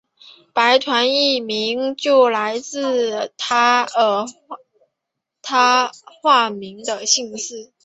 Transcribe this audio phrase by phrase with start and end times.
[0.51, 3.85] 白团一名就来自他
[6.23, 7.71] 化名的姓氏。